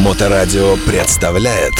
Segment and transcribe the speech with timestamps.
[0.00, 1.74] Моторадио представляет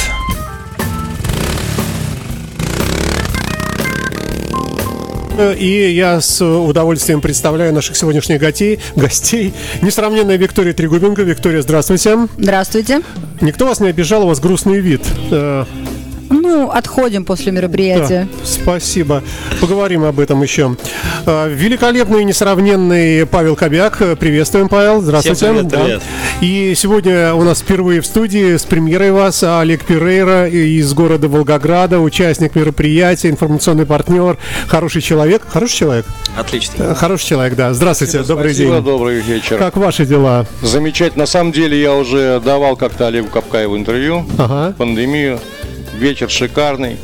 [5.57, 9.55] И я с удовольствием представляю наших сегодняшних гостей, гостей.
[9.81, 11.23] Несравненная Виктория Трегубенко.
[11.23, 12.29] Виктория, здравствуйте.
[12.37, 13.01] Здравствуйте.
[13.41, 15.01] Никто вас не обижал, у вас грустный вид.
[16.31, 18.29] Ну, отходим после мероприятия.
[18.31, 19.23] Да, спасибо.
[19.61, 20.77] Поговорим об этом еще.
[21.27, 23.99] А, Великолепный и несравненный Павел Кобяк.
[24.19, 25.01] Приветствуем, Павел.
[25.01, 25.37] Здравствуйте.
[25.37, 26.03] Всем привет, привет.
[26.41, 31.99] И сегодня у нас впервые в студии с премьерой вас Олег Перейра из города Волгограда,
[31.99, 35.43] участник мероприятия, информационный партнер, хороший человек.
[35.49, 36.07] Хороший человек?
[36.39, 36.83] Отлично.
[36.85, 37.75] Э, Хороший человек, да.
[37.75, 38.85] Здравствуйте, добрый Спасибо, день.
[38.85, 39.59] добрый вечер.
[39.59, 40.47] Как ваши дела?
[40.63, 41.25] Замечательно.
[41.25, 44.25] На самом деле я уже давал как-то Олегу Капкаеву интервью.
[44.39, 44.75] Ага.
[44.79, 45.41] Пандемию.
[46.01, 46.97] Вечер шикарный.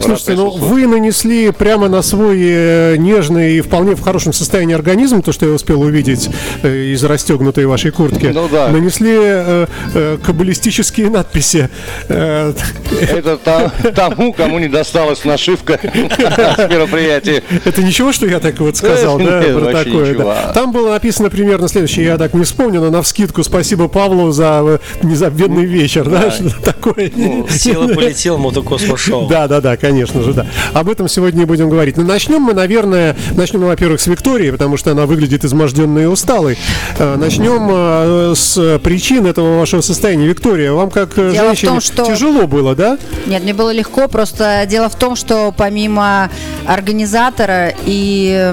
[0.00, 5.22] Слушайте, ну вы нанесли прямо на свой э, нежный и вполне в хорошем состоянии организм,
[5.22, 6.28] то, что я успел увидеть
[6.62, 8.26] э, из расстегнутой вашей куртки.
[8.34, 8.68] Ну да.
[8.68, 11.68] Нанесли э, э, каббалистические надписи.
[12.08, 12.52] Э,
[13.00, 17.42] Это та- тому, кому не досталась нашивка с мероприятия.
[17.64, 20.14] это ничего, что я так вот сказал, да, про такое.
[20.54, 24.80] Там было написано примерно следующее, я так не вспомню, но на вскидку спасибо Павлу за
[25.02, 27.10] незабвенный вечер, да, что-то такое.
[27.50, 29.28] Сила полетел, мотокосмос шоу.
[29.28, 30.46] Да, да, да, конечно же, да.
[30.72, 31.96] Об этом сегодня и будем говорить.
[31.96, 36.58] Но начнем мы, наверное, начнем, во-первых, с Виктории, потому что она выглядит изможденной и усталой.
[36.98, 40.26] Э, Начнем э, с причин этого вашего состояния.
[40.26, 42.98] Виктория, вам как э, Дело женщине том, что- тяжело было, да?
[43.26, 46.30] Нет, мне было легко, просто дело в том, что помимо
[46.66, 48.52] организатора и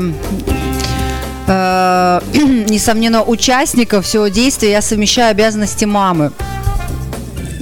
[1.47, 2.19] э,
[2.69, 6.31] несомненно участников всего действия я совмещаю обязанности мамы.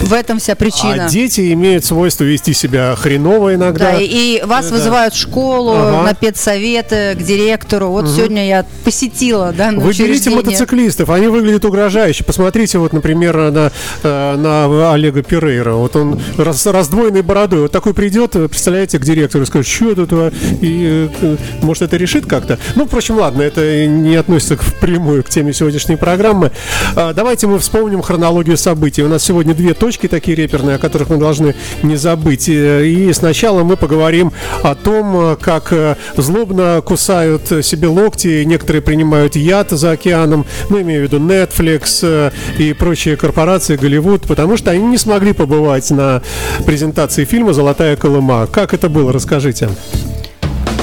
[0.01, 1.05] В этом вся причина.
[1.05, 3.91] А дети имеют свойство вести себя хреново иногда.
[3.91, 4.05] Да, и,
[4.39, 4.75] и вас Да.
[4.75, 6.03] вызывают в школу, Ага.
[6.03, 7.89] на педсоветы, к директору.
[7.89, 10.37] Вот сегодня я посетила, да, Вы берите учреждение.
[10.37, 12.23] мотоциклистов, они выглядят угрожающе.
[12.23, 13.71] Посмотрите, вот, например, на,
[14.03, 15.73] э, на Олега Перейра.
[15.73, 17.61] Вот он раз, раздвоенной бородой.
[17.63, 21.97] Вот такой придет, представляете, к директору и скажет, что тут, а?» и э, может это
[21.97, 22.57] решит как-то.
[22.75, 26.51] Ну, впрочем, ладно, это не относится к- впрямую к теме сегодняшней программы.
[26.95, 29.03] А, Давайте мы вспомним хронологию событий.
[29.03, 32.49] У нас сегодня две точки такие реперные, о которых мы должны не забыть.
[32.49, 34.31] Э, И сначала мы поговорим
[34.63, 40.81] о том, э, как э, злобно кусают себе локти, некоторые принимают яд за океаном, ну,
[40.81, 46.21] имею в виду Netflix и прочие корпорации, Голливуд, потому что они не смогли побывать на
[46.65, 48.47] презентации фильма «Золотая Колыма».
[48.47, 49.11] Как это было?
[49.11, 49.69] Расскажите.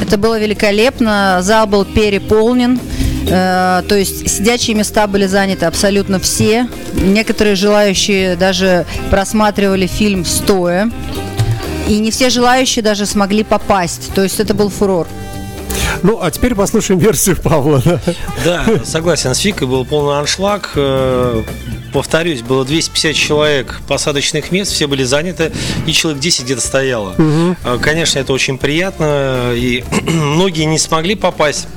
[0.01, 1.39] Это было великолепно.
[1.43, 2.79] Зал был переполнен.
[3.29, 6.69] Э, то есть сидячие места были заняты абсолютно все.
[6.95, 10.91] Некоторые желающие даже просматривали фильм стоя.
[11.89, 14.13] И не все желающие даже смогли попасть.
[14.15, 15.07] То есть это был фурор.
[16.03, 17.83] Ну, а теперь послушаем версию Павла.
[17.85, 18.01] да.
[18.45, 20.73] Да, согласен с Викой, был полный аншлаг.
[20.75, 21.43] Э,
[21.93, 25.51] Повторюсь, было 250 человек посадочных мест, все были заняты,
[25.87, 27.15] и человек 10 где-то стояло.
[27.65, 31.69] Э, Конечно, это очень приятно, и многие не смогли попасть.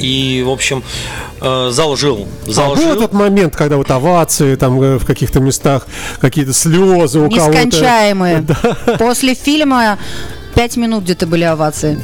[0.00, 0.82] И, в общем,
[1.40, 2.28] э, зал жил.
[2.46, 2.92] А Зал был жил.
[2.94, 5.86] этот момент, когда вот овации там э, в каких-то местах,
[6.20, 7.50] какие-то слезы у кого-то.
[7.52, 8.44] Нескончаемые.
[8.98, 9.98] После фильма
[10.54, 11.98] пять минут где-то были овации.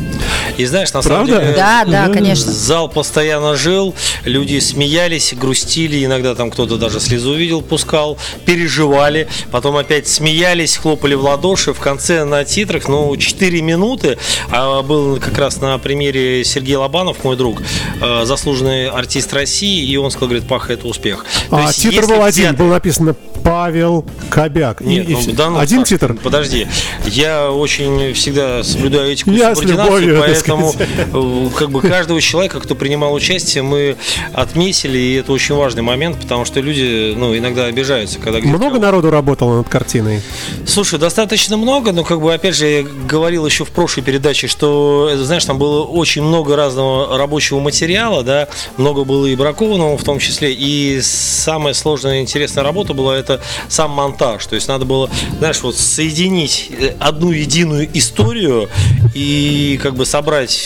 [0.56, 1.40] И знаешь, на самом Правда?
[1.44, 1.56] деле...
[1.56, 2.52] Да, да, конечно.
[2.52, 3.94] Зал постоянно жил,
[4.24, 11.14] люди смеялись, грустили, иногда там кто-то даже слезу видел, пускал, переживали, потом опять смеялись, хлопали
[11.14, 11.72] в ладоши.
[11.72, 14.18] В конце на титрах, ну, 4 минуты,
[14.50, 17.60] а был как раз на примере Сергей Лобанов, мой друг,
[18.00, 21.24] э, заслуженный артист России, и он сказал, говорит, Паха, это успех.
[21.50, 24.80] То А есть, титр был один, театре- был написано Павел Кобяк.
[24.80, 26.14] Нет, и ну, да ну, один Саш, титр.
[26.14, 26.66] Подожди,
[27.04, 32.74] я очень всегда соблюдаю этику Я субординацию, так поэтому э, как бы каждого человека, кто
[32.74, 33.96] принимал участие, мы
[34.32, 38.38] отметили, и это очень важный момент, потому что люди, ну, иногда обижаются, когда.
[38.38, 40.22] Много народу работало над картиной.
[40.66, 45.10] Слушай, достаточно много, но как бы опять же я говорил еще в прошлой передаче, что
[45.12, 50.02] э, знаешь, там было очень много разного рабочего материала, да, много было и бракованного в
[50.02, 53.33] том числе, и самая сложная и интересная работа была это
[53.68, 58.68] сам монтаж, то есть надо было, знаешь, вот соединить э, одну единую историю
[59.14, 60.58] и как бы собрать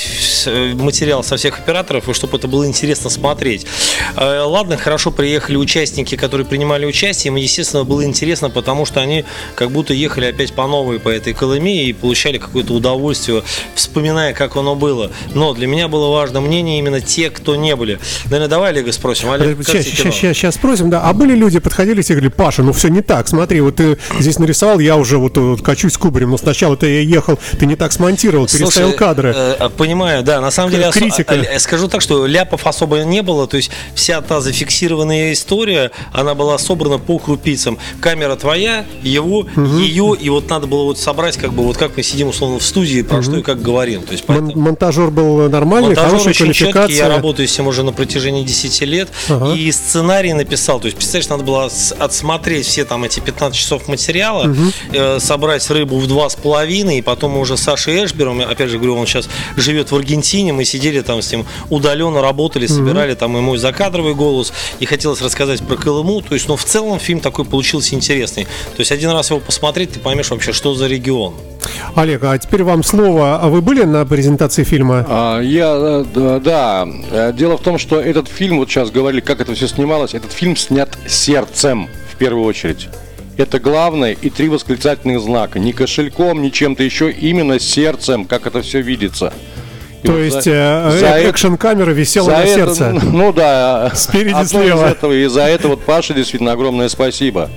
[0.47, 3.67] э, материал со всех операторов, и чтобы это было интересно смотреть.
[4.17, 9.25] Э, Ладно, хорошо приехали участники, которые принимали участие, им, естественно, было интересно, потому что они
[9.55, 13.43] как будто ехали опять по новой по этой Колыме и получали какое-то удовольствие,
[13.75, 15.11] вспоминая, как оно было.
[15.35, 17.99] Но для меня было важно мнение именно те, кто не были.
[18.25, 19.31] Наверное, давай Олега спросим.
[19.31, 20.11] Олег, Сейчас, кино?
[20.11, 21.03] сейчас, сейчас спросим, да.
[21.03, 22.29] А были люди, подходили и говорили,
[22.59, 25.97] Паша, ну все не так, смотри, вот ты здесь нарисовал, я уже вот, вот качусь
[25.97, 29.33] кубарем, но сначала ты я ехал, ты не так смонтировал, переставил Слушай, кадры.
[29.37, 30.41] э, Понимаю, да.
[30.41, 31.35] На самом деле, Критика.
[31.35, 33.47] а, а, скажу так, что ляпов особо не было.
[33.47, 37.79] То есть вся та зафиксированная история, она была собрана по крупицам.
[38.01, 42.03] Камера твоя, его, ее, и вот надо было вот собрать, как бы вот как мы
[42.03, 44.03] сидим условно в студии, про что и как говорим.
[44.03, 47.07] То есть Мон- поэтому- монтажер был нормальный, Монтажер хорошая очень четкий, квалификация.
[47.09, 49.09] я работаю с ним уже на протяжении 10 лет.
[49.29, 49.55] Ага.
[49.55, 50.81] И сценарий написал.
[50.81, 51.93] То есть, представляешь, надо было с-
[52.49, 54.55] отсмотреть все там эти 15 часов материала,
[54.93, 58.79] э, собрать рыбу в два с половиной, и потом уже с Сашей Эшбером, опять же
[58.79, 63.37] говорю, он сейчас живет в Аргентине, мы сидели там с ним удаленно работали, собирали там
[63.37, 66.23] и мой закадровый голос, и хотелось рассказать про Колыму.
[66.23, 68.45] То есть, ну, в целом фильм такой получился интересный.
[68.45, 71.35] То есть, один раз его посмотреть, ты поймешь вообще, что за регион.
[71.95, 73.41] Олег, а теперь вам слово.
[73.41, 75.05] А вы были на презентации фильма?
[75.09, 76.89] А, Я, э, да, да.
[77.11, 80.33] Э, Дело в том, что этот фильм, вот сейчас говорили, как это все снималось, этот
[80.33, 82.89] фильм снят сердцем первую очередь.
[83.37, 85.59] Это главное и три восклицательных знака.
[85.59, 89.33] Не кошельком, не чем-то еще, именно сердцем, как это все видится.
[90.03, 93.01] И То вот есть за- э, за экшн-камера висела на это, сердце.
[93.05, 93.91] Ну да.
[93.95, 94.87] Спереди, одно из слева.
[94.89, 97.51] этого, и за это вот Паше действительно огромное спасибо.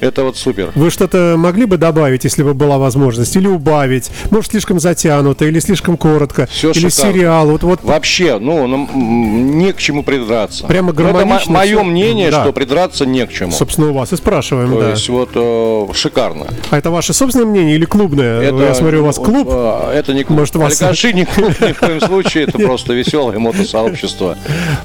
[0.00, 0.70] Это вот супер.
[0.74, 3.36] Вы что-то могли бы добавить, если бы была возможность?
[3.36, 4.10] Или убавить?
[4.30, 6.46] Может, слишком затянуто, или слишком коротко?
[6.50, 7.12] Всё или шикарно.
[7.12, 7.46] сериал?
[7.50, 10.66] Вот, вот Вообще, ну, м, не к чему придраться.
[10.66, 11.84] Прямо Ну, Это гармонично мое всё.
[11.84, 12.42] мнение, Да.
[12.42, 13.52] что придраться не к чему.
[13.52, 14.90] собственно, у вас и спрашиваем, То да.
[14.90, 16.46] есть вот э, шикарно.
[16.70, 18.40] А это ваше собственное мнение или клубное?
[18.42, 19.48] Это, Я смотрю, у вас ну, клуб.
[19.50, 20.38] э, Это не клуб.
[20.40, 22.44] Может, у вас- Алькаши не клуб ни в коем случае.
[22.44, 24.36] Это просто веселое мотосообщество.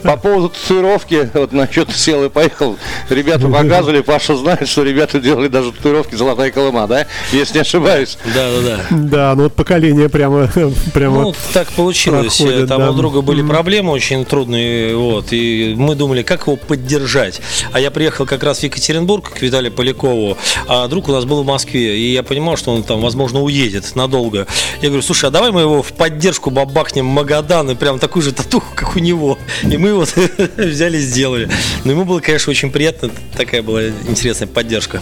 [0.04, 2.76] По поводу татуировки, вот насчет сел и поехал.
[3.10, 7.08] Ребята показывали, Паша знает, что ребята делали даже татуировки «Золотая Колыма», да?
[7.32, 8.18] Если не ошибаюсь.
[8.34, 8.86] Да, да, да.
[8.92, 10.50] Да, ну вот поколение прямо,
[10.94, 11.22] прямо.
[11.22, 12.38] Ну, так получилось.
[12.38, 12.92] проходит, Там да.
[12.92, 17.42] у друга были проблемы очень трудные, вот, и мы думали, как его поддержать.
[17.72, 20.38] А я приехал как раз в Екатеринбург к Виталию Полякову,
[20.68, 23.96] а друг у нас был в Москве, и я понимал, что он там, возможно, уедет
[23.96, 24.48] надолго.
[24.82, 28.32] Я говорю, слушай, а давай мы его в поддержку бабахнем Магадан и прям такую же
[28.32, 29.38] татуху, как у него.
[29.64, 30.14] И мы вот
[30.58, 31.50] взяли, сделали.
[31.84, 34.95] Но ему было, конечно, очень приятно, такая была интересная поддержка.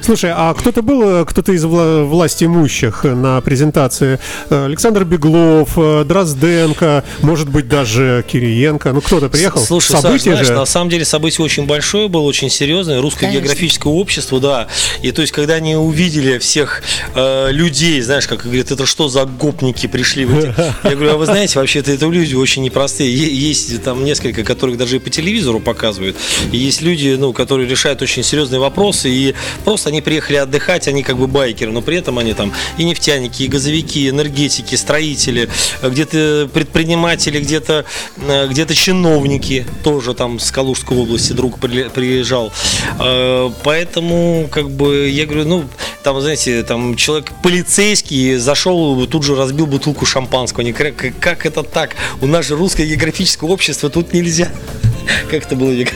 [0.00, 4.18] Слушай, а кто-то был, э, кто-то из вла- власти имущих на презентации?
[4.48, 8.92] Э, Александр Беглов, э, Дрозденко, может быть, даже Кириенко.
[8.92, 9.60] Ну, кто-то приехал?
[9.60, 10.54] Слушай, Саш, Событие знаешь, же.
[10.54, 13.00] на самом деле событие очень большое было, очень серьезное.
[13.00, 13.40] Русское Конечно.
[13.40, 14.68] географическое общество, да.
[15.02, 16.82] И то есть, когда они увидели всех
[17.14, 20.54] э, людей, знаешь, как говорят, это что за гопники пришли в эти...
[20.84, 23.14] Я говорю, а вы знаете, вообще-то это люди очень непростые.
[23.14, 26.16] Есть там несколько, которых даже и по телевизору показывают.
[26.52, 29.10] И есть люди, ну, которые решают очень серьезные вопросы.
[29.10, 32.84] И просто они приехали отдыхать, они как бы байкеры, но при этом они там и
[32.84, 35.48] нефтяники, и газовики, и энергетики, строители,
[35.82, 37.84] э, где-то предприниматели, где-то
[38.26, 42.52] э, где-то чиновники, тоже там с Калужской области друг при- приезжал.
[43.00, 45.64] Э, Поэтому, как бы, я говорю, ну,
[46.02, 50.62] там, знаете, там человек полицейский зашел, тут же разбил бутылку шампанского.
[50.62, 51.96] Они как, как это так?
[52.20, 54.48] У нас же русское географическое общество, тут нельзя.
[55.30, 55.92] Как это было, Вика?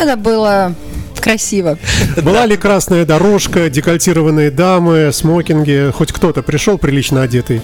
[0.00, 0.74] Это было
[1.24, 1.78] красиво.
[2.22, 5.90] Была ли красная дорожка, декольтированные дамы, смокинги?
[5.92, 7.62] Хоть кто-то пришел прилично одетый?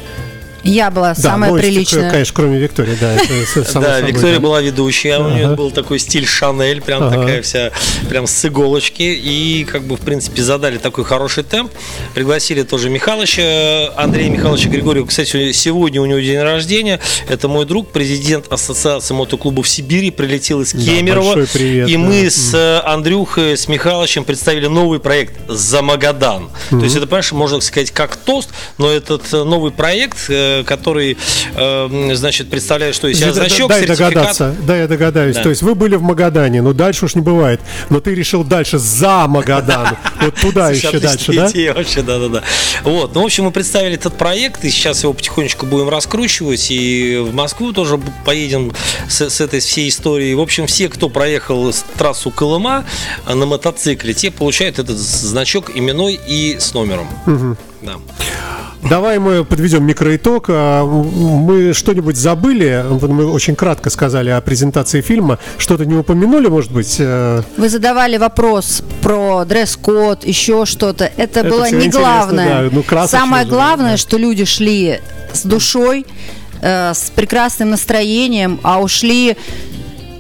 [0.62, 2.10] Я была самая ну, и, приличная.
[2.10, 3.16] Конечно, кроме Виктории, да.
[3.80, 4.40] Да, Виктория да.
[4.40, 7.70] была ведущая, у нее был такой стиль Шанель, прям такая вся,
[8.08, 9.02] прям с иголочки.
[9.02, 11.72] И как бы, в принципе, задали такой хороший темп.
[12.14, 15.06] Пригласили тоже Михалыча, Андрея Михайловича Григорьева.
[15.06, 17.00] Кстати, сегодня у него день рождения.
[17.28, 21.34] Это мой друг, президент Ассоциации мотоклубов Сибири, прилетел из Да, Кемерово.
[21.34, 21.98] большой привет, и да.
[21.98, 26.50] мы с э, Андрюхой, с Михалычем представили новый проект «За Магадан».
[26.70, 31.16] То есть это, понимаешь, можно сказать, как тост, но этот э, новый проект, э, который,
[31.54, 34.12] э, значит, представляет, что из себя значок, дай сертификат.
[34.14, 35.36] догадаться, да, я догадаюсь.
[35.36, 35.42] Да.
[35.42, 37.60] То есть вы были в Магадане, ну дальше уж не бывает.
[37.88, 41.50] Но ты решил дальше за Магадан, вот туда еще дальше, да?
[41.74, 42.42] вообще, да, да, да.
[42.84, 47.18] Вот, ну, в общем, мы представили этот проект, и сейчас его потихонечку будем раскручивать, и
[47.18, 48.72] в Москву тоже поедем
[49.08, 50.34] с, с этой всей историей.
[50.34, 52.84] В общем, все, кто проехал трассу Колыма
[53.26, 57.08] а, на мотоцикле, те получают этот значок именной и с номером.
[57.82, 57.96] Да.
[58.88, 60.46] Давай мы подведем микроитог.
[60.48, 62.84] А, Мы что-нибудь забыли?
[62.88, 65.38] Мы очень кратко сказали о презентации фильма.
[65.58, 66.96] Что-то не упомянули, может быть?
[66.98, 71.10] э, Вы задавали вопрос про дресс-код, еще что-то.
[71.16, 72.70] Это, Это было не главное.
[72.70, 72.82] да.
[72.90, 73.96] Ну, Самое главное, да.
[73.98, 75.00] что люди шли
[75.32, 76.06] с душой,
[76.62, 79.36] э, с прекрасным настроением, а ушли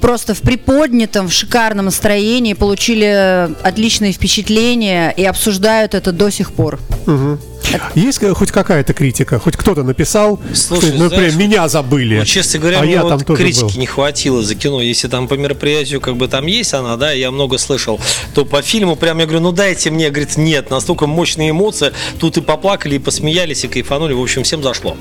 [0.02, 6.78] просто в приподнятом, в шикарном настроении, получили отличные впечатления и обсуждают это до сих пор.
[7.94, 9.38] Есть э, хоть какая-то критика?
[9.38, 12.18] Хоть кто-то написал, Слушай, что, например, знаешь, меня забыли.
[12.18, 13.80] Ну, честно говоря, а мне я вот там тоже критики был.
[13.80, 14.80] не хватило за кино.
[14.80, 18.00] Если там по мероприятию как бы там есть она, да, я много слышал,
[18.34, 22.36] то по фильму прям я говорю, ну дайте мне, говорит, нет, настолько мощные эмоции, тут
[22.36, 24.96] и поплакали, и посмеялись, и кайфанули, в общем, всем зашло.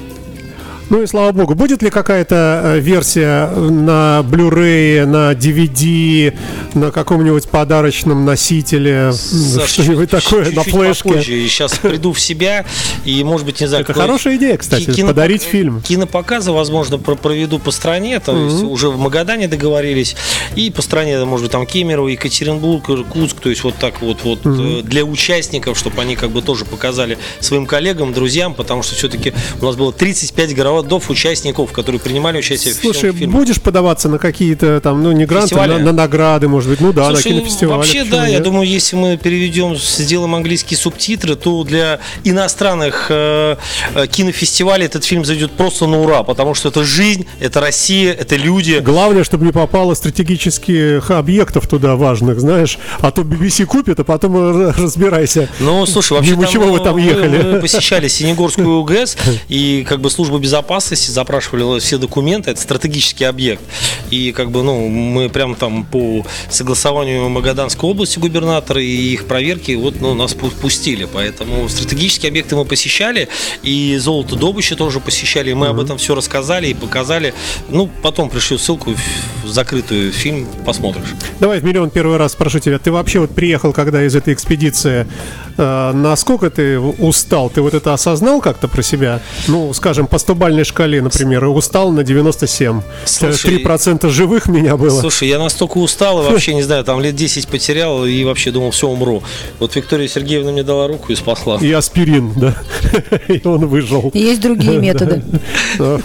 [0.89, 1.53] Ну и слава богу.
[1.53, 6.35] Будет ли какая-то э, версия на Blu-ray, на DVD,
[6.73, 11.09] на каком-нибудь подарочном носителе, что-нибудь чуть- такое чуть-чуть на флешке?
[11.09, 11.47] попозже.
[11.47, 12.65] Сейчас приду в себя
[13.05, 13.83] и, может быть, не знаю.
[13.83, 15.81] Это хорошая идея, кстати, кинопок- подарить фильм.
[15.81, 18.19] Кинопоказы, возможно, про- проведу по стране.
[18.19, 20.15] То есть уже в Магадане договорились.
[20.55, 23.39] И по стране, может быть, там Кемерово, Екатеринбург, Иркутск.
[23.39, 27.19] То есть вот так вот, вот э, для участников, чтобы они как бы тоже показали
[27.41, 30.78] своим коллегам, друзьям, потому что все-таки у нас было 35 городов
[31.09, 33.33] участников, которые принимали участие в Слушай, всем фильме.
[33.33, 37.09] будешь подаваться на какие-то там, ну не гранты, на, на награды, может быть, ну да,
[37.09, 37.77] Слушай, на кинофестивале.
[37.77, 38.43] Вообще, да, я нет?
[38.43, 43.55] думаю, если мы переведем, сделаем английские субтитры, то для иностранных э,
[43.95, 48.35] э, кинофестивалей этот фильм зайдет просто на ура, потому что это жизнь, это Россия, это
[48.35, 48.79] люди.
[48.79, 54.71] Главное, чтобы не попало стратегических объектов туда важных, знаешь, а то BBC купит, а потом
[54.71, 55.49] разбирайся.
[55.59, 57.53] Ну, слушай, вообще там, чего вы там мы- ехали?
[57.53, 59.17] Мы, посещали Синегорскую УГС,
[59.49, 60.68] и как бы служба безопасности
[61.11, 63.61] запрашивали все документы, это стратегический объект.
[64.11, 69.71] И как бы, ну, мы прям там по согласованию Магаданской области губернатора и их проверки,
[69.71, 71.07] вот, ну, нас пу- пустили.
[71.11, 73.29] Поэтому стратегические объекты мы посещали,
[73.63, 77.33] и золото добычи тоже посещали, и мы об этом все рассказали и показали.
[77.69, 78.93] Ну, потом пришлю ссылку
[79.43, 81.07] в закрытую фильм, посмотришь.
[81.39, 85.07] Давай, миллион первый раз спрошу тебя, ты вообще вот приехал, когда из этой экспедиции,
[85.57, 87.49] э, насколько ты устал?
[87.49, 89.21] Ты вот это осознал как-то про себя?
[89.47, 90.19] Ну, скажем, по
[90.59, 92.81] 100-бальной шкале, например, устал на 97.
[93.05, 94.99] Слушай, 3% живых меня было.
[94.99, 98.71] Слушай, я настолько устал, и вообще, не знаю, там лет 10 потерял, и вообще думал,
[98.71, 99.23] все, умру.
[99.59, 101.57] Вот Виктория Сергеевна мне дала руку и спасла.
[101.61, 102.55] И аспирин, да.
[103.27, 104.11] И он выжил.
[104.13, 105.23] Есть другие методы.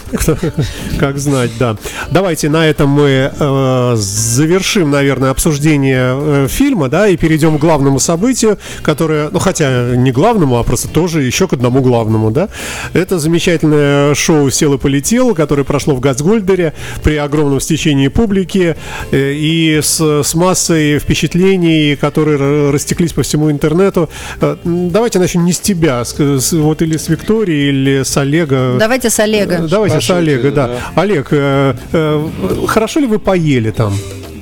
[0.99, 1.77] Как знать, да.
[2.11, 7.99] Давайте на этом мы э, завершим, наверное, обсуждение э, фильма, да, и перейдем к главному
[7.99, 12.49] событию, которое, ну, хотя не главному, а просто тоже еще к одному главному, да.
[12.93, 16.73] Это замечательное шоу «Сел и полетел», которое прошло в Газгольдере
[17.03, 18.75] при огромном стечении публики
[19.11, 24.09] э, и с, с массой впечатлений, которые растеклись по всему интернету.
[24.41, 28.75] Э, Давайте начнем не с тебя, с- с- вот или с Виктории, или с Олега.
[28.79, 29.67] Давайте с Олега.
[29.69, 30.67] Давайте с Спрашивайте, Олега, да.
[30.67, 31.01] да.
[31.01, 32.29] Олег, э, э,
[32.67, 33.93] хорошо ли вы поели там?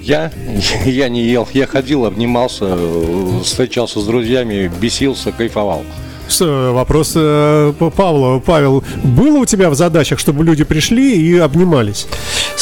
[0.01, 0.31] Я?
[0.85, 1.47] Я не ел.
[1.53, 5.83] Я ходил, обнимался, э, встречался с друзьями, бесился, кайфовал.
[6.42, 8.39] Э, Вопрос э, Павла.
[8.39, 12.08] Павел, было у тебя в задачах, чтобы люди пришли и обнимались?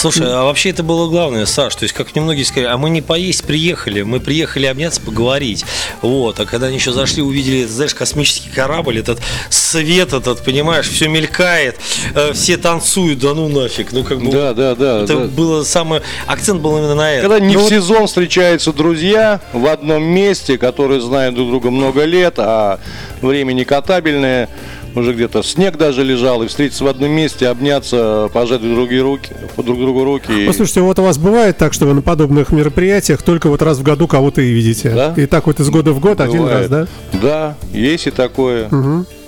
[0.01, 3.03] Слушай, а вообще это было главное, Саш, то есть, как немногие сказали, а мы не
[3.03, 5.63] поесть приехали, мы приехали обняться, поговорить.
[6.01, 9.19] Вот, а когда они еще зашли, увидели, знаешь, космический корабль, этот
[9.51, 11.79] свет этот, понимаешь, все мелькает,
[12.15, 14.31] э, все танцуют, да ну нафиг, ну как бы...
[14.31, 15.03] Да, да, да.
[15.03, 15.25] Это да.
[15.27, 16.01] было самое...
[16.25, 17.29] Акцент был именно на этом.
[17.29, 22.05] Когда не Ну в сезон встречаются друзья в одном месте, которые знают друг друга много
[22.05, 22.79] лет, а
[23.21, 24.49] время не катабельное,
[24.95, 29.33] уже где-то снег даже лежал, и встретиться в одном месте, обняться, пожать друг другу руки,
[29.57, 30.45] друг другу руки.
[30.47, 33.83] Послушайте, вот у вас бывает так, что вы на подобных мероприятиях только вот раз в
[33.83, 34.89] году кого-то и видите?
[34.91, 35.13] Да.
[35.17, 36.69] И так вот из года в год один раз, Бывает.
[36.69, 36.87] да?
[37.21, 38.69] Да, есть и такое.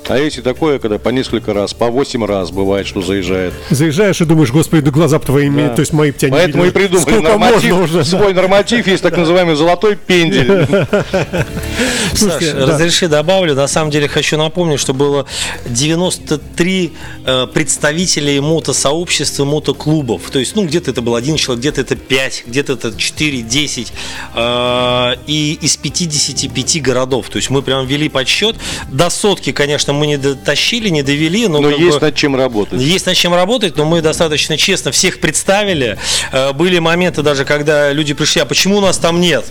[0.09, 3.53] А есть и такое, когда по несколько раз, по восемь раз бывает, что заезжает.
[3.69, 5.75] Заезжаешь и думаешь, господи, да глаза б твои имеют, Да.
[5.77, 6.81] то есть мои б тебя не Поэтому и видели.
[6.87, 7.93] придумали Сколько норматив, можно уже?
[7.99, 8.03] да?
[8.03, 10.67] свой норматив, есть так называемый золотой пендель.
[12.13, 12.65] Саш, да.
[12.67, 13.55] разреши добавлю.
[13.55, 15.25] На самом деле хочу напомнить, что было
[15.65, 16.93] 93
[17.25, 20.29] э, представителей мотосообщества, мотоклубов.
[20.31, 23.93] То есть, ну, где-то это был один человек, где-то это 5, где-то это 4, 10.
[24.35, 27.29] э, и из 55 городов.
[27.29, 28.55] То есть мы прям вели подсчет.
[28.91, 32.81] До сотки, конечно, мы не дотащили, не довели, но, Но есть бы- над чем работать.
[32.81, 35.97] есть над чем работать, но мы достаточно честно всех представили.
[36.31, 39.45] Э, Были моменты даже, когда люди пришли, а почему нас там нет?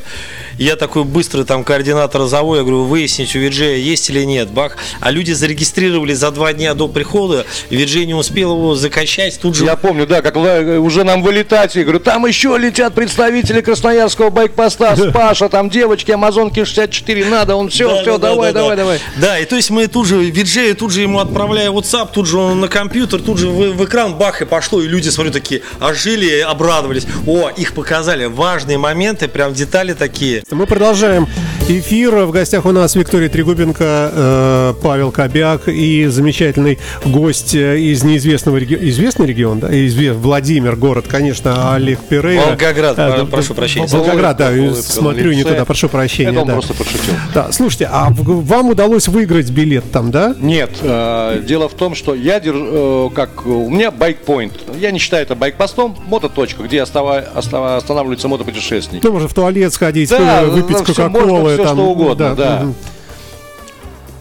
[0.59, 4.50] Я такой быстрый там координатор зову, я говорю, выяснить у Виджея есть или нет.
[4.50, 4.76] Бах.
[5.00, 9.56] А люди зарегистрировали за два дня до прихода, и Виджей не успел его закачать, тут
[9.56, 14.30] же Я помню, да, как уже нам вылетать, я говорю, там еще летят представители Красноярского
[14.30, 18.76] байкпоста, Паша, там девочки, Амазонки 64, надо, он все, Да, все, да, давай, да, давай,
[18.76, 18.82] да.
[18.82, 19.00] давай.
[19.16, 22.38] Да, и то есть мы тут же, Виджея, тут же ему отправляя WhatsApp, тут же
[22.38, 25.62] он на компьютер, тут же в, в экран бах и пошло, и люди, смотрю, такие
[25.80, 27.06] ожили, обрадовались.
[27.26, 28.26] О, их показали.
[28.26, 30.42] Важные моменты, прям детали такие.
[30.51, 31.29] Мы продолжаем
[31.69, 32.14] эфир.
[32.25, 38.57] В гостях у нас Виктория Трегубенко, э, Павел Кобяк и замечательный гость э, из неизвестного
[38.59, 38.88] региона.
[38.88, 39.69] Известный регион, да?
[39.69, 42.47] Изве- Владимир, город, конечно, Олег Перейра.
[42.50, 43.87] Волгоград, Э, да, прошу прощения.
[43.87, 45.50] Волгоград, да, Улыбка на смотрю не лице.
[45.50, 46.31] туда, прошу прощения.
[46.33, 46.52] Это он да.
[46.54, 47.14] просто пошутил.
[47.35, 50.35] Да, слушайте, а вам удалось выиграть билет там, да?
[50.38, 54.52] Нет, э, дело в том, что я держу, э, как у меня байкпоинт.
[54.81, 59.04] Я не считаю это байкпостом, мототочка, где остава- остава- останавливаются мотопутешественники.
[59.07, 61.51] Ну, можно в туалет сходить, Да, э, выпить всё кока-колы.
[61.54, 62.61] Всё там, что угодно, да.
[62.62, 62.75] мгм.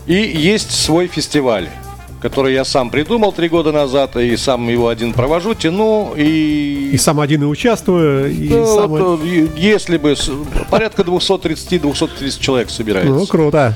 [0.08, 1.70] И есть свой фестиваль.
[2.22, 6.92] который я сам придумал три года назад, и сам его один провожу, тяну, и...
[6.94, 8.90] И сам один и участвую, и Ну, сам...
[8.90, 10.16] вот, э, если бы
[10.70, 13.12] порядка 230-230 человек собирается.
[13.12, 13.76] Ну, круто.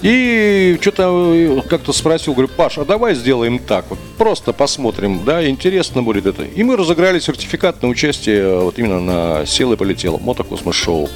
[0.00, 6.02] И что-то как-то спросил, говорю, Паш, а давай сделаем так, вот просто посмотрим, да, интересно
[6.02, 6.42] будет это.
[6.42, 11.08] И мы разыграли сертификат на участие э, вот именно на «Сел и полетел» мотокосмос-шоу.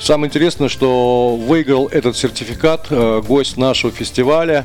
[0.00, 4.64] Самое интересное, что выиграл этот сертификат э, гость нашего фестиваля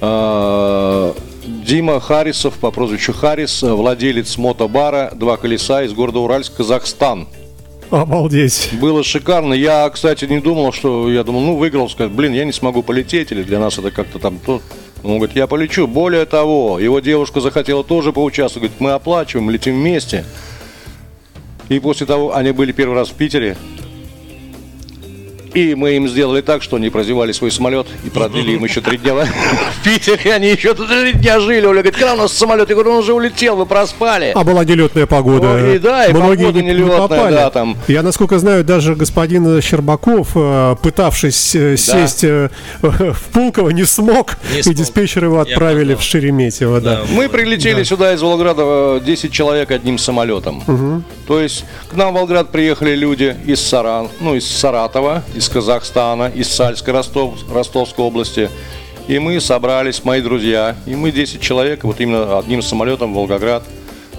[0.00, 1.12] э,
[1.44, 7.28] Дима Харисов по прозвищу Харис, э, владелец мотобара «Два колеса» из города Уральск, Казахстан.
[7.90, 8.70] Обалдеть.
[8.80, 9.52] Было шикарно.
[9.52, 11.12] Я, кстати, не думал, что...
[11.12, 14.18] Я думал, ну, выиграл, сказать, блин, я не смогу полететь, или для нас это как-то
[14.18, 14.38] там...
[14.38, 14.62] То...
[15.02, 15.86] Он говорит, я полечу.
[15.86, 18.70] Более того, его девушка захотела тоже поучаствовать.
[18.70, 20.24] Говорит, мы оплачиваем, летим вместе.
[21.68, 23.58] И после того, они были первый раз в Питере.
[25.54, 28.96] И мы им сделали так, что они прозевали свой самолет и продлили им еще три
[28.98, 30.34] дня в Питере.
[30.34, 31.66] Они еще три дня жили.
[31.66, 32.68] Оля говорит, когда у нас самолет?
[32.68, 34.32] Я говорю, он уже улетел, вы проспали.
[34.34, 35.48] А была нелетная погода.
[35.54, 37.34] Ой, и да, и Многие погода не- не нелетная, попали.
[37.34, 37.76] да, там.
[37.88, 42.48] Я, насколько знаю, даже господин Щербаков, э, пытавшись э, сесть э,
[42.80, 44.36] в Пулково, не смог.
[44.52, 46.80] Не и диспетчеры его отправили в Шереметьево.
[46.80, 46.92] Да.
[46.96, 47.02] Да.
[47.10, 50.62] Мы прилетели сюда из Волгограда э, 10 человек одним самолетом.
[51.26, 56.30] То есть к нам в Волгоград приехали люди из Саран, ну из Саратова, из Казахстана,
[56.34, 58.50] из Сальской Ростов, Ростовской области.
[59.08, 63.64] И мы собрались, мои друзья, и мы 10 человек, вот именно одним самолетом в Волгоград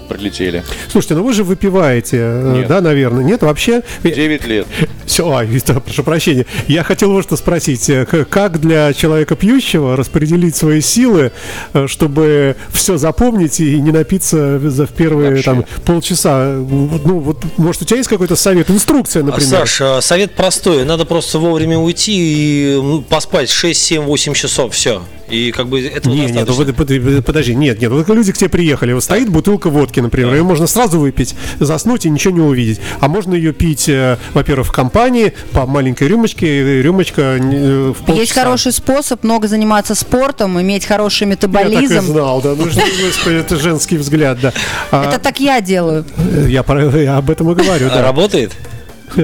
[0.08, 0.62] прилетели.
[0.90, 2.68] Слушайте, ну вы же выпиваете, э, Нет.
[2.68, 3.24] да, наверное?
[3.24, 3.82] Нет, вообще?
[4.02, 4.66] 9 лет.
[5.06, 6.46] Все, ой, это, прошу прощения.
[6.66, 7.88] Я хотел вот что спросить.
[7.90, 11.32] Э, Как для человека пьющего распределить свои силы,
[11.72, 15.44] э, чтобы все запомнить и не напиться за в первые Вообще.
[15.44, 16.54] там полчаса?
[16.56, 19.48] Ну, вот, может, у тебя есть какой-то совет, инструкция, например?
[19.48, 20.84] Саш, а, совет простой.
[20.84, 24.74] Надо просто вовремя уйти и м, поспать 6, 7, 8 часов.
[24.74, 25.02] Все.
[25.34, 28.92] И как бы этого Не, нет, ну, подожди, нет, нет, вот люди к тебе приехали,
[28.92, 32.80] вот стоит бутылка водки, например, ее можно сразу выпить, заснуть и ничего не увидеть.
[33.00, 38.04] А можно ее пить, э, во-первых, в компании, по маленькой рюмочке, и рюмочка э, в
[38.04, 38.20] полчаса.
[38.20, 42.00] Есть хороший способ много заниматься спортом, иметь хороший Я так и метаболизм.
[42.02, 44.52] знал, да, ну господи, это женский взгляд, да.
[44.92, 46.04] А, Это так я делаю.
[46.46, 48.02] я, про- я об этом и говорю, А да.
[48.02, 48.52] Работает?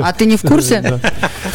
[0.02, 1.00] А ты не в курсе?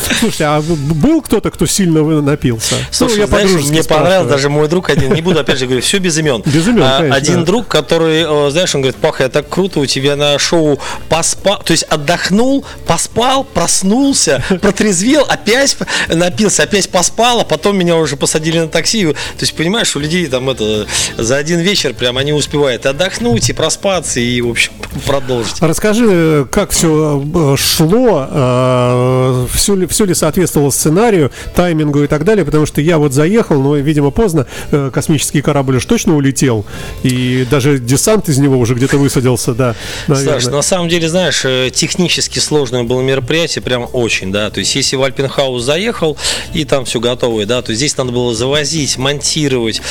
[0.10, 0.16] Да.
[0.20, 2.76] Слушайте, а был кто-то, кто сильно напился?
[2.92, 4.28] Слушай, Ну, я знаешь, мне спрашиваю.
[4.30, 6.42] даже мой друг один, не буду опять же говорить, все без имен.
[6.46, 7.46] Без имен, А, конечно, Один да.
[7.46, 11.62] друг, который, э, знаешь, он говорит, Паха, это так круто, у тебя на шоу поспал,
[11.64, 15.78] то есть отдохнул, поспал, проснулся, протрезвел, опять
[16.10, 19.06] напился, опять поспал, а потом меня уже посадили на такси.
[19.06, 20.86] То есть, понимаешь, у людей там это
[21.18, 24.72] за один вечер прям они успевают отдохнуть и проспаться, и, в общем,
[25.06, 25.62] продолжить.
[25.62, 27.24] Расскажи, как все
[27.58, 33.14] шло, все ли, все ли соответствовало сценарию, таймингу и так далее, потому что я вот
[33.14, 36.66] заехал, но, видимо, поздно, э, космический корабль уж точно улетел,
[37.04, 39.74] и даже десант из него уже где-то высадился, да,
[40.08, 40.42] наверное.
[40.42, 44.50] Саш, на самом деле, знаешь, э, технически сложное было мероприятие, прям очень, да.
[44.50, 46.18] То есть, если в Альпенхаус заехал,
[46.54, 49.82] и там все готовое, да, то здесь надо было завозить, монтировать,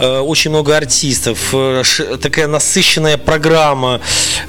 [0.00, 1.54] э, очень много артистов,
[2.20, 4.00] такая насыщенная программа.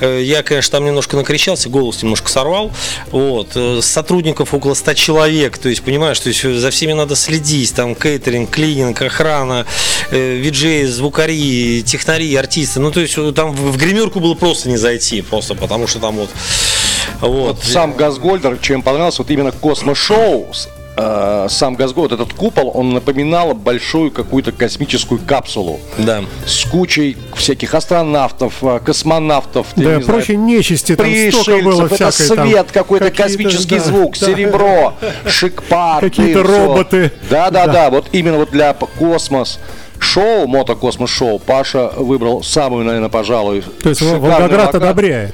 [0.01, 2.71] Я, конечно, там немножко накричался, голос немножко сорвал.
[3.11, 3.55] Вот.
[3.81, 8.49] Сотрудников около 100 человек, то есть, понимаешь, то есть, за всеми надо следить, там, кейтеринг,
[8.49, 9.65] клининг, охрана,
[10.11, 12.79] э, виджеи, звукари, технари, артисты.
[12.79, 16.29] Ну, то есть, там в гримерку было просто не зайти, просто потому что там вот...
[17.19, 17.63] Вот.
[17.63, 20.47] Сам Газгольдер, чем понравился, вот именно космошоу,
[20.97, 26.21] э, сам Газгольд, этот купол, он напоминал большую какую-то космическую капсулу Да.
[26.45, 31.91] с кучей всяких астронавтов, э, космонавтов, Да, не знаю, прочей нечисти, там столько было пришельцев,
[32.01, 32.47] это всякой там.
[32.49, 34.25] свет, какой-то космический да, звук, да.
[34.27, 34.93] серебро,
[35.27, 36.01] шикпар.
[36.01, 37.11] Какие-то роботы.
[37.29, 37.73] Да, да, Да.
[37.73, 39.59] да, вот именно вот для космос
[39.99, 44.83] шоу, мотокосмос шоу, Паша выбрал самую, наверное, пожалуй, То есть Волгоград локацию.
[44.83, 45.33] одобряет.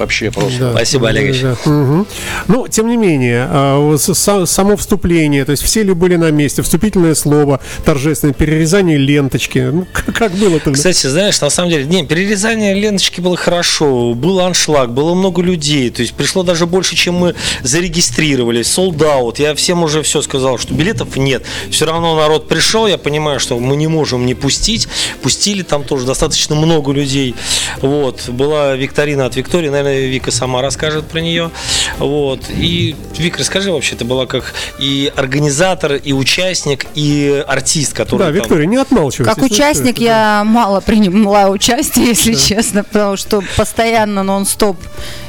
[0.00, 0.58] Вообще просто.
[0.58, 0.72] Да.
[0.72, 1.42] Спасибо, Олегович.
[1.42, 1.56] Да.
[1.66, 2.06] Мгм.
[2.48, 7.14] Ну, тем не менее, а, само вступление, то есть все ли были на месте, вступительное
[7.14, 9.58] слово, торжественное, перерезание ленточки.
[9.58, 10.72] Ну, как было-то?
[10.72, 15.90] Кстати, знаешь, на самом деле, не, перерезание ленточки было хорошо, был аншлаг, было много людей,
[15.90, 19.34] то есть пришло даже больше, чем мы зарегистрировали, out.
[19.36, 21.44] Я всем уже все сказал, что билетов нет.
[21.70, 24.88] Все равно народ пришел, я понимаю, что мы не можем не пустить.
[25.20, 27.34] Пустили там тоже достаточно много людей.
[27.82, 31.50] Вот, была викторина от Виктории, наверное, Вика сама расскажет про нее.
[31.98, 38.18] Вот, и, Вик, расскажи вообще, это была как и организатор, и участник, и артист, который
[38.18, 39.34] Да, там- Виктория, не отмалчивайся.
[39.34, 44.76] Как участник я мало принимала участие, если честно, потому что постоянно нон-стоп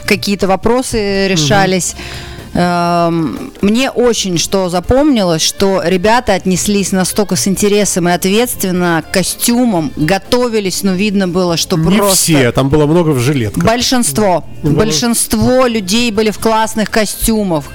[0.05, 1.93] какие-то вопросы решались.
[1.93, 9.91] Эм, Мне очень что запомнилось, что ребята отнеслись настолько с интересом и ответственно к костюмам,
[9.95, 12.15] готовились, но видно было, что Не просто...
[12.17, 13.63] все, там было много в жилетках.
[13.63, 14.43] Большинство.
[14.63, 17.65] Большинство людей были в классных костюмах.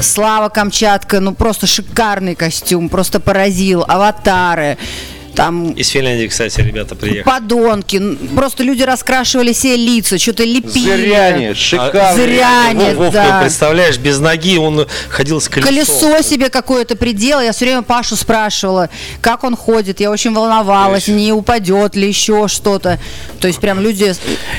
[0.00, 3.84] Слава Камчатка, ну просто шикарный костюм, просто поразил.
[3.86, 4.78] Аватары,
[5.36, 7.22] там Из Финляндии, кстати, ребята приехали.
[7.22, 8.00] подонки,
[8.34, 10.80] просто люди раскрашивали себе лица, что-то лепили.
[10.96, 12.14] Зыряне, шикарно.
[12.14, 13.40] Зыряне, Вов- Вовка, да.
[13.42, 15.74] представляешь, без ноги он ходил с колесом.
[15.74, 17.40] Колесо себе какое-то придел.
[17.40, 18.88] Я все время Пашу спрашивала,
[19.20, 20.00] как он ходит.
[20.00, 22.98] Я очень волновалась, не упадет ли еще что-то.
[23.40, 24.12] То есть прям люди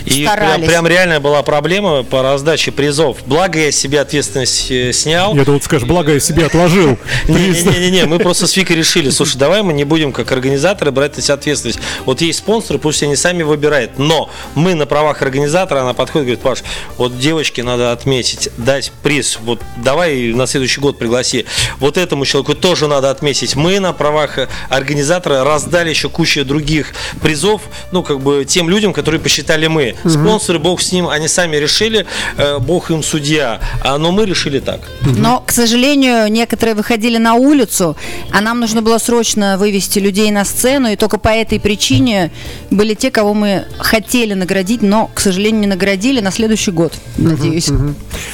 [0.06, 0.68] И прям, старались.
[0.68, 3.18] прям реально была проблема по раздаче призов.
[3.26, 5.36] Благо я себе ответственность э, снял.
[5.36, 6.98] Я думал, ты скажешь, благо я себе отложил.
[7.28, 10.32] Не-не-не, мы просто с Викой решили, слушай, давай мы не будем как
[10.68, 11.80] организаторы брать на себя ответственность.
[12.06, 13.98] Вот есть спонсоры, пусть они сами выбирают.
[13.98, 16.64] Но мы на правах организатора, она подходит и говорит, Паш,
[16.98, 19.40] вот девочке надо отметить, дать приз.
[19.42, 21.46] Вот давай на следующий год пригласи.
[21.80, 23.56] Вот этому человеку тоже надо отметить.
[23.56, 29.22] Мы на правах организатора раздали еще кучу других призов, ну, как бы тем людям, которые
[29.22, 29.96] посчитали мы.
[30.06, 32.06] Спонсоры, бог с ним, они сами решили,
[32.38, 33.60] э, бог им судья.
[33.84, 34.82] А, но мы решили так.
[35.02, 37.96] Но, к сожалению, некоторые выходили на улицу,
[38.32, 42.32] а нам нужно было срочно вывести людей на сцену, и только по этой причине
[42.72, 47.70] были те, кого мы хотели наградить, но, к сожалению, не наградили на следующий год, надеюсь.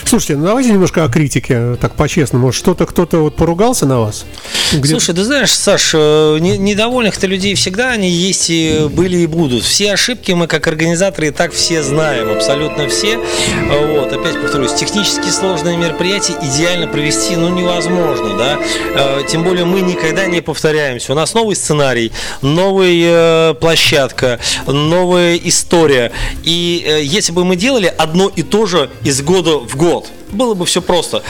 [0.06, 2.52] Слушайте, ну давайте немножко о критике, так по-честному.
[2.52, 4.26] Что-то кто-то вот поругался на вас?
[4.72, 9.28] Где- Слушай, ты знаешь, Саш, э, не- недовольных-то людей всегда они есть и были и
[9.28, 9.64] будут.
[9.64, 13.16] Все ошибки мы как организаторы и так все знаем, абсолютно все.
[13.16, 18.60] Э, Вот, опять повторюсь, технически сложные мероприятия идеально провести, ну, невозможно, да.
[18.96, 21.12] Э, Тем более мы никогда не повторяемся.
[21.12, 26.12] У нас новый сценарий, новая площадка, новая история.
[26.44, 30.54] И э, если бы мы делали одно и то же из года в год, было
[30.54, 31.24] бы все просто.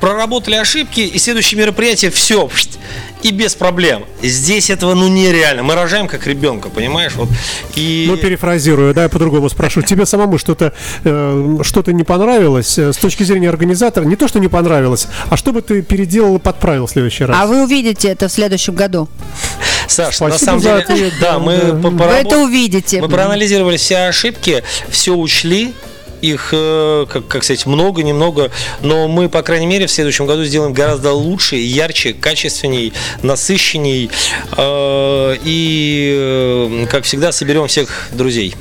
[0.00, 2.48] Проработали ошибки, и следующее мероприятие все,
[3.22, 4.04] и без проблем.
[4.22, 5.62] Здесь этого ну нереально.
[5.62, 7.14] Мы рожаем как ребенка, понимаешь?
[7.14, 7.28] Вот.
[7.74, 8.06] И...
[8.08, 9.82] Ну, перефразирую, да, я по-другому спрошу.
[9.82, 10.72] Тебе самому что-то
[11.04, 14.04] э, что-то не понравилось э, с точки зрения организатора?
[14.04, 17.36] Не то, что не понравилось, а что бы ты переделал и подправил в следующий раз?
[17.40, 19.08] А вы увидите это в следующем году.
[19.88, 21.74] Саш, на Спасибо самом за деле, ответ, да, мы да.
[21.82, 23.00] по- Вы это увидите.
[23.00, 25.72] Мы проанализировали все ошибки, все учли,
[26.20, 28.50] их, э, как, как сказать, много, немного,
[28.82, 34.10] но мы, по крайней мере, в следующем году сделаем гораздо лучше, ярче, качественней, насыщенней
[34.56, 38.54] э, и, э, как всегда, соберем всех друзей.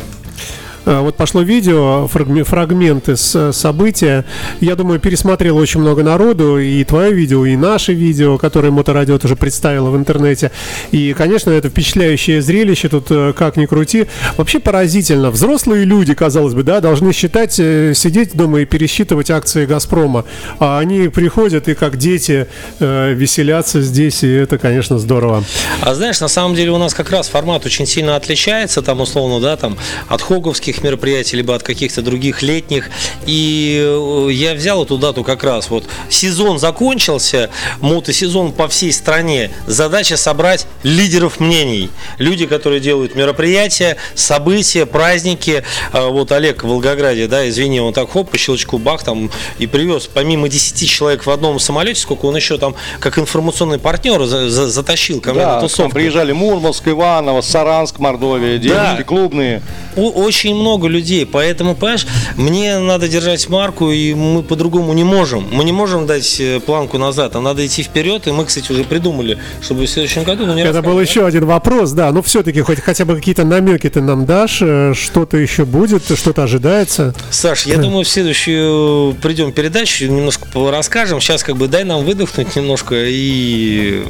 [0.89, 4.23] А, Вот пошло видео, фрагме- фрагменты с э, события.
[4.62, 9.36] Я думаю, пересмотрел очень много народу, и твое видео, и наше видео, которое Моторадио тоже
[9.36, 10.50] представило в интернете.
[10.91, 14.08] И, конечно, это впечатляющее зрелище, тут э, как ни крути.
[14.38, 15.30] Вообще поразительно.
[15.30, 20.23] Взрослые люди, казалось бы, да, должны считать, э, сидеть дома и пересчитывать акции «Газпрома».
[20.60, 22.47] А они приходят и как дети
[22.80, 25.43] э, веселятся здесь, и это, конечно, здорово.
[25.82, 29.41] А знаешь, на самом деле у нас как раз формат очень сильно отличается, там условно,
[29.41, 29.76] да, там
[30.08, 32.89] от хоговских мероприятий, либо от каких-то других летних.
[33.25, 35.69] И э, я взял эту дату как раз.
[35.69, 37.49] Вот сезон закончился,
[37.81, 39.51] мотосезон по всей стране.
[39.67, 41.89] Задача собрать лидеров мнений.
[42.17, 45.63] Люди, которые делают мероприятия, события, праздники.
[45.91, 49.67] А Вот Олег в Волгограде, да, извини, он так хоп, по щелчку бах там и
[49.67, 54.49] привез помимо 10 человек в одном самолете, сколько он еще там как информационный партнер за-
[54.49, 55.93] за- затащил ко мне Да, на там тусовку.
[55.93, 59.61] приезжали Мурманск, Иваново, Саранск, Мордовия, девушки клубные.
[59.95, 65.48] О- очень много людей, поэтому, понимаешь, мне надо держать марку, и мы по-другому не можем.
[65.52, 68.84] Мы не можем дать э, планку назад, а надо идти вперед, и мы, кстати, уже
[68.84, 70.46] придумали, чтобы в следующем году...
[70.46, 72.12] ну, Это был еще один вопрос, да.
[72.12, 76.43] Ну, все-таки хоть хотя бы какие-то намеки ты нам дашь, э, что-то еще будет, что-то
[76.43, 77.08] ожидается.
[77.08, 77.13] да?
[77.32, 81.22] Саш, я думаю, в следующую придем передачу, немножко расскажем.
[81.22, 84.04] Сейчас как бы дай нам выдохнуть немножко и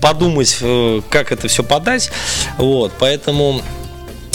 [0.00, 2.10] подумать, э, как это все подать.
[2.58, 3.62] Вот, поэтому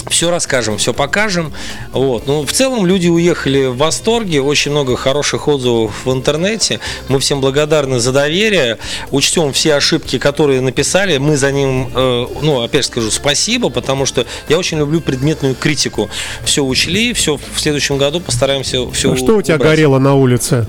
[0.08, 1.52] все расскажем, все покажем.
[1.92, 2.28] Вот.
[2.28, 6.80] Ну, в целом люди уехали в восторге, очень много хороших отзывов в интернете.
[7.08, 8.78] Мы всем благодарны за доверие.
[9.12, 11.18] Учтем все ошибки, которые написали.
[11.18, 16.10] Мы за ним, э, ну, опять скажу, спасибо, потому что я очень люблю предметную критику.
[16.44, 20.66] Все учли, все в следующем году постараемся все А что у тебя горело на улице?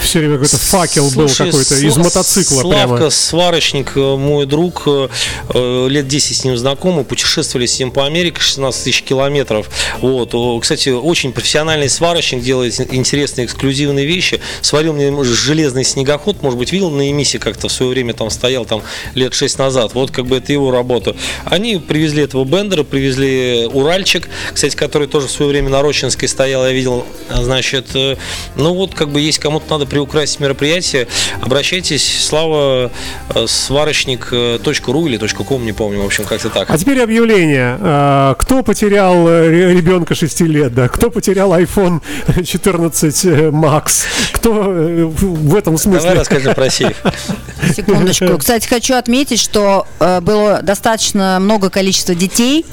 [0.00, 3.10] Все время какой-то факел был Слушай, какой-то из мотоцикла Славка, прямо.
[3.10, 5.08] сварочник, э, мой друг, э,
[5.50, 9.68] э, лет 10 с ним знакомы, путешествовали с ним по Америке 16 15 тысяч километров.
[10.00, 10.34] Вот.
[10.62, 14.40] Кстати, очень профессиональный сварочник делает интересные эксклюзивные вещи.
[14.62, 18.64] Сварил мне железный снегоход, может быть, видел на эмиссии как-то в свое время там стоял
[18.64, 18.82] там
[19.14, 19.94] лет 6 назад.
[19.94, 21.14] Вот как бы это его работа.
[21.44, 26.64] Они привезли этого бендера, привезли Уральчик, кстати, который тоже в свое время на Рощинской стоял,
[26.64, 27.04] я видел.
[27.30, 28.16] Значит, э,
[28.56, 31.06] ну вот как бы есть кому-то надо приукрасить мероприятие,
[31.40, 32.90] обращайтесь, Слава
[33.34, 36.70] э, сварочник.ру или .ком, не помню, в общем, как-то так.
[36.70, 37.76] А теперь объявление.
[37.80, 40.86] А, Кто потерял э, ре- ребенка 6 лет, да?
[40.88, 42.02] Кто потерял iPhone
[42.44, 44.04] 14 Max?
[44.34, 46.12] Кто э, в этом Давай смысле?
[46.12, 47.02] расскажи про сейф.
[47.74, 48.36] Секундочку.
[48.36, 52.66] Кстати, хочу отметить, что э, было достаточно много количества детей,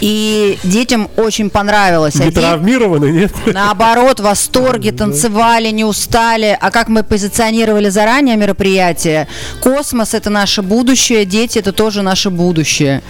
[0.00, 2.14] и детям очень понравилось.
[2.16, 3.32] Не де- травмированы, нет?
[3.46, 6.56] Наоборот, в восторге, танцевали, не устали.
[6.60, 9.28] А как мы позиционировали заранее мероприятие?
[9.60, 13.02] Космос– это наше будущее, дети– это тоже наше будущее.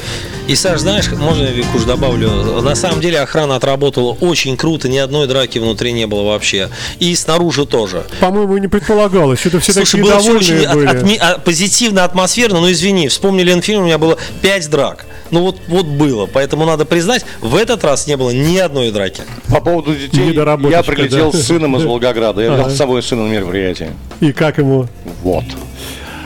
[0.49, 2.61] И, Саш, знаешь, можно я Викуш добавлю?
[2.63, 6.69] На самом деле охрана отработала очень круто, ни одной драки внутри не было вообще.
[6.99, 8.05] И снаружи тоже.
[8.21, 9.41] По-моему, не предполагалось.
[9.41, 10.91] Что-то все Слушай, такие было довольные очень от- были.
[10.91, 15.07] отме- а, позитивно, атмосферно, но извини, вспомни Ленфильм, у меня было 5 драк.
[15.31, 19.23] Ну вот, вот было, поэтому надо признать, в этот раз не было ни одной драки.
[19.49, 21.39] По поводу детей, я прилетел да.
[21.39, 22.43] с сыном из Волгограда.
[22.43, 22.75] Я взял Ага.
[22.75, 23.93] с собой сына на мероприятие.
[24.21, 24.87] И как ему?
[25.23, 25.45] Вот.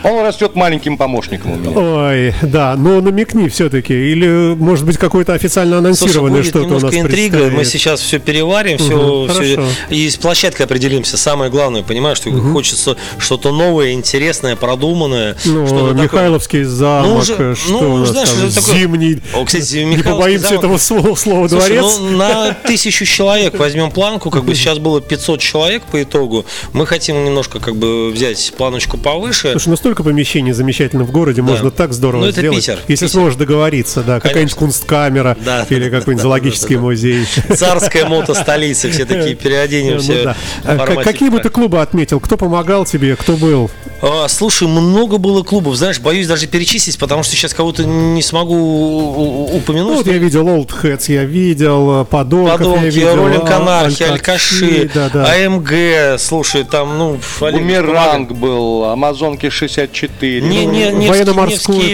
[0.09, 1.71] Он растет маленьким помощником у меня.
[1.79, 3.93] Ой, да, но намекни все-таки.
[3.93, 7.53] Или, может быть, какое-то официально Слушай, анонсированное будет что-то у нас интрига, предстоит.
[7.59, 9.65] мы сейчас все переварим, все, Мгм, хорошо.
[9.91, 11.17] и с площадкой определимся.
[11.17, 15.37] Самое главное, понимаешь, что хочется что-то новое, интересное, продуманное.
[15.45, 16.03] Ну, что-то такое.
[16.05, 19.45] Михайловский замок, Ну, уже- э, что ну, у нас знаешь, там, это такой- зимний, О,
[19.45, 21.97] кстати, не побоимся замок- этого слова, слова Слушай, дворец.
[21.99, 26.45] ну, на тысячу человек возьмем планку, как бы сейчас было 500 человек по итогу.
[26.73, 29.51] Мы хотим немножко как бы взять планочку повыше.
[29.53, 32.59] Слушай, ну столько помещений замечательно в городе, можно так здорово Ну, это сделать.
[32.59, 33.09] Питер, Если Питер.
[33.09, 36.83] сможешь договориться, да, какая-нибудь кунсткамера Да, или да, да, какой-нибудь да, зоологический да, да, да.
[36.87, 37.27] музей.
[37.57, 40.23] Царская мотостолица, все такие Ну переоденемся.
[40.25, 40.37] да.
[40.65, 42.21] А, Какие бы ты клубы отметил?
[42.21, 43.17] Кто помогал тебе?
[43.17, 43.71] Кто был?
[44.03, 48.55] А, Слушай, много было клубов, знаешь, боюсь даже перечислить, потому что сейчас кого-то не смогу
[48.55, 49.09] у-
[49.47, 49.97] у- Ну, упомянуть.
[49.97, 54.03] вот я видел Old Heads, я видел э, Подонков, я Подонки, видел Роллинг а, Анархи,
[54.03, 55.33] Алькаши, да, да.
[55.33, 60.43] АМГ, слушай, там, ну, Бумеранг был, Амазонки 64.
[60.43, 61.25] Не, не, Невские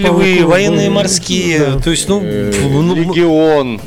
[0.02, 1.78] по-моему, львы, военные морские.
[1.84, 3.80] То есть, ну, ну, Легион.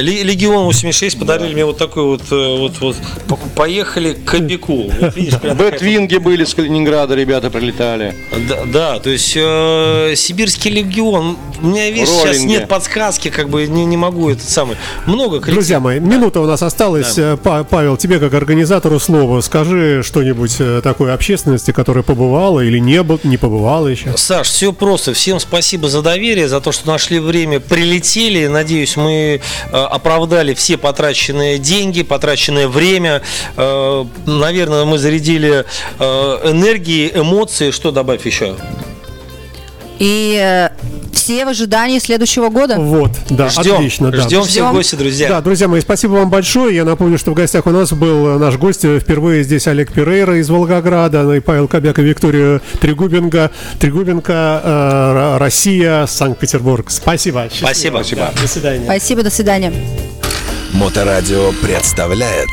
[0.00, 2.96] Легион 86 подарили мне вот такой вот, э, вот, вот,
[3.28, 4.90] по- поехали к Кобяку.
[5.00, 5.14] Вот
[5.56, 8.14] Бэтвинги были с Калининграда, ребята прилетали.
[8.48, 11.36] Да, да, то есть э, Сибирский легион.
[11.60, 14.76] У меня, видишь, сейчас нет подсказки, как бы не, не могу этот самый.
[15.06, 15.40] Много.
[15.40, 17.18] Друзья мои, минута у нас осталась.
[17.18, 19.40] Э, Па- Павел, тебе как организатору слово.
[19.42, 24.16] Скажи что-нибудь такой общественности, которая побывала или не, не побывала еще.
[24.16, 25.12] Саш, все просто.
[25.12, 28.46] Всем спасибо за доверие, за то, что нашли время, прилетели.
[28.46, 29.40] Надеюсь, мы
[29.72, 33.22] э, оправдали все потраченные деньги, потраченное время.
[33.56, 35.64] Э, наверное, мы зарядили
[35.98, 36.04] э,
[36.50, 37.70] энергии, эмоции.
[37.70, 38.56] Что добавь еще?
[39.98, 40.68] И э,
[41.12, 42.76] все в ожидании следующего года.
[42.76, 44.10] Вот, да, Ждем, отлично.
[44.10, 44.22] да.
[44.22, 44.72] ждем всех Ждем.
[44.72, 45.28] гости, друзья.
[45.28, 46.74] Да, друзья мои, спасибо вам большое.
[46.74, 48.84] Я напомню, что в гостях у нас был э, наш гость.
[48.84, 53.50] э, Впервые здесь Олег Перейра из Волгограда, ну и Павел Кобяк и Виктория Трегубенко.
[53.78, 54.32] Трегубенко,
[54.64, 56.90] э, Россия, Санкт-Петербург.
[56.90, 57.48] Спасибо.
[57.52, 57.98] Спасибо.
[57.98, 58.30] Спасибо.
[58.40, 58.84] До свидания.
[58.84, 59.72] Спасибо, до свидания.
[60.72, 62.48] Моторадио представляет